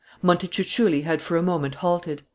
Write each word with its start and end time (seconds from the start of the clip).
Montecuculli 0.23 1.03
had 1.03 1.21
for 1.21 1.37
a 1.37 1.43
moment 1.43 1.75
halted. 1.75 2.23